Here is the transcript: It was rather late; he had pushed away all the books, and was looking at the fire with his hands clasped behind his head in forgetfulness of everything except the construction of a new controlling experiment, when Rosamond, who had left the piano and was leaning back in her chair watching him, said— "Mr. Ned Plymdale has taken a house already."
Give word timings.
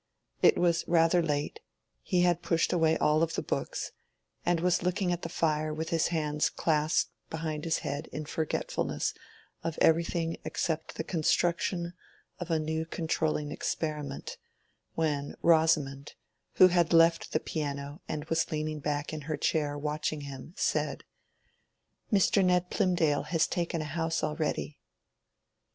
It 0.41 0.57
was 0.57 0.83
rather 0.87 1.21
late; 1.21 1.59
he 2.01 2.21
had 2.21 2.41
pushed 2.41 2.73
away 2.73 2.97
all 2.97 3.19
the 3.23 3.41
books, 3.43 3.91
and 4.43 4.59
was 4.59 4.81
looking 4.81 5.11
at 5.11 5.21
the 5.21 5.29
fire 5.29 5.71
with 5.71 5.89
his 5.89 6.07
hands 6.07 6.49
clasped 6.49 7.11
behind 7.29 7.65
his 7.65 7.77
head 7.85 8.07
in 8.07 8.25
forgetfulness 8.25 9.13
of 9.63 9.77
everything 9.79 10.37
except 10.43 10.95
the 10.95 11.03
construction 11.03 11.93
of 12.39 12.49
a 12.49 12.57
new 12.57 12.83
controlling 12.87 13.51
experiment, 13.51 14.39
when 14.95 15.35
Rosamond, 15.43 16.15
who 16.53 16.69
had 16.69 16.93
left 16.93 17.31
the 17.31 17.39
piano 17.39 18.01
and 18.09 18.25
was 18.25 18.51
leaning 18.51 18.79
back 18.79 19.13
in 19.13 19.21
her 19.29 19.37
chair 19.37 19.77
watching 19.77 20.21
him, 20.21 20.55
said— 20.57 21.03
"Mr. 22.11 22.43
Ned 22.43 22.71
Plymdale 22.71 23.25
has 23.27 23.45
taken 23.45 23.81
a 23.83 23.93
house 23.93 24.23
already." 24.23 24.79